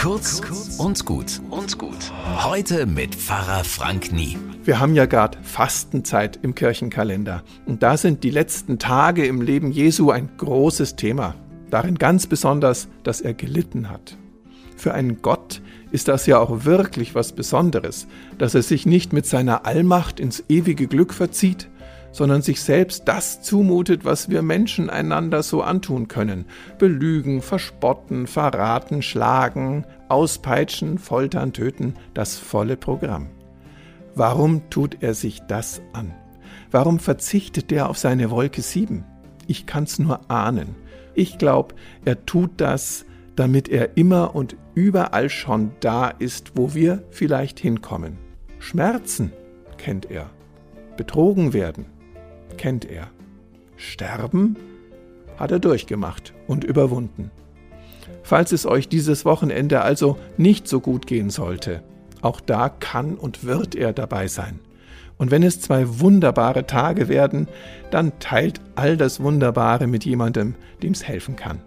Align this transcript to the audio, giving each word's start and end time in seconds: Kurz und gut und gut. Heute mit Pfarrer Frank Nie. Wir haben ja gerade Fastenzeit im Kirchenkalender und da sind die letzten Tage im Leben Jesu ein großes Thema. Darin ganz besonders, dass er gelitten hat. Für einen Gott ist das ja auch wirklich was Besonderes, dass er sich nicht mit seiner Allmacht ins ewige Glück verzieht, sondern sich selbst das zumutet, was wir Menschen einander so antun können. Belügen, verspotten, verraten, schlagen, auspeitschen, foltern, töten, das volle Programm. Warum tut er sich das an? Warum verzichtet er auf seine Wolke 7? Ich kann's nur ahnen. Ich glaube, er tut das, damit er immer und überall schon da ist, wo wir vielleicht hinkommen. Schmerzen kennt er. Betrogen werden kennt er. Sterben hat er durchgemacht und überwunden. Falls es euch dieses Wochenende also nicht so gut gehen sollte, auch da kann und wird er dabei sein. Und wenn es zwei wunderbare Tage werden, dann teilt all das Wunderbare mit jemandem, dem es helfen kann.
Kurz 0.00 0.40
und 0.78 1.04
gut 1.04 1.42
und 1.50 1.76
gut. 1.76 2.10
Heute 2.42 2.86
mit 2.86 3.14
Pfarrer 3.14 3.64
Frank 3.64 4.12
Nie. 4.12 4.38
Wir 4.64 4.80
haben 4.80 4.94
ja 4.94 5.04
gerade 5.04 5.36
Fastenzeit 5.42 6.38
im 6.40 6.54
Kirchenkalender 6.54 7.42
und 7.66 7.82
da 7.82 7.98
sind 7.98 8.24
die 8.24 8.30
letzten 8.30 8.78
Tage 8.78 9.26
im 9.26 9.42
Leben 9.42 9.70
Jesu 9.70 10.10
ein 10.10 10.30
großes 10.38 10.96
Thema. 10.96 11.34
Darin 11.68 11.96
ganz 11.96 12.26
besonders, 12.26 12.88
dass 13.02 13.20
er 13.20 13.34
gelitten 13.34 13.90
hat. 13.90 14.16
Für 14.74 14.94
einen 14.94 15.20
Gott 15.20 15.60
ist 15.92 16.08
das 16.08 16.24
ja 16.24 16.38
auch 16.38 16.64
wirklich 16.64 17.14
was 17.14 17.32
Besonderes, 17.32 18.06
dass 18.38 18.54
er 18.54 18.62
sich 18.62 18.86
nicht 18.86 19.12
mit 19.12 19.26
seiner 19.26 19.66
Allmacht 19.66 20.18
ins 20.18 20.42
ewige 20.48 20.86
Glück 20.86 21.12
verzieht, 21.12 21.68
sondern 22.12 22.42
sich 22.42 22.60
selbst 22.62 23.06
das 23.06 23.42
zumutet, 23.42 24.04
was 24.04 24.28
wir 24.28 24.42
Menschen 24.42 24.90
einander 24.90 25.42
so 25.42 25.62
antun 25.62 26.08
können. 26.08 26.46
Belügen, 26.78 27.42
verspotten, 27.42 28.26
verraten, 28.26 29.02
schlagen, 29.02 29.86
auspeitschen, 30.08 30.98
foltern, 30.98 31.52
töten, 31.52 31.94
das 32.14 32.36
volle 32.36 32.76
Programm. 32.76 33.28
Warum 34.14 34.68
tut 34.70 35.02
er 35.02 35.14
sich 35.14 35.40
das 35.46 35.80
an? 35.92 36.14
Warum 36.70 36.98
verzichtet 36.98 37.70
er 37.72 37.88
auf 37.88 37.98
seine 37.98 38.30
Wolke 38.30 38.62
7? 38.62 39.04
Ich 39.46 39.66
kann's 39.66 39.98
nur 39.98 40.30
ahnen. 40.30 40.74
Ich 41.14 41.38
glaube, 41.38 41.74
er 42.04 42.26
tut 42.26 42.52
das, 42.60 43.04
damit 43.36 43.68
er 43.68 43.96
immer 43.96 44.34
und 44.34 44.56
überall 44.74 45.28
schon 45.28 45.72
da 45.80 46.08
ist, 46.08 46.52
wo 46.56 46.74
wir 46.74 47.02
vielleicht 47.10 47.58
hinkommen. 47.58 48.18
Schmerzen 48.58 49.32
kennt 49.78 50.10
er. 50.10 50.30
Betrogen 50.96 51.52
werden 51.52 51.86
kennt 52.60 52.84
er. 52.84 53.08
Sterben 53.78 54.54
hat 55.38 55.50
er 55.50 55.60
durchgemacht 55.60 56.34
und 56.46 56.62
überwunden. 56.62 57.30
Falls 58.22 58.52
es 58.52 58.66
euch 58.66 58.86
dieses 58.86 59.24
Wochenende 59.24 59.80
also 59.80 60.18
nicht 60.36 60.68
so 60.68 60.80
gut 60.80 61.06
gehen 61.06 61.30
sollte, 61.30 61.82
auch 62.20 62.38
da 62.38 62.68
kann 62.68 63.14
und 63.14 63.44
wird 63.44 63.74
er 63.74 63.94
dabei 63.94 64.28
sein. 64.28 64.58
Und 65.16 65.30
wenn 65.30 65.42
es 65.42 65.62
zwei 65.62 66.00
wunderbare 66.00 66.66
Tage 66.66 67.08
werden, 67.08 67.48
dann 67.90 68.12
teilt 68.18 68.60
all 68.74 68.98
das 68.98 69.20
Wunderbare 69.20 69.86
mit 69.86 70.04
jemandem, 70.04 70.54
dem 70.82 70.92
es 70.92 71.08
helfen 71.08 71.36
kann. 71.36 71.62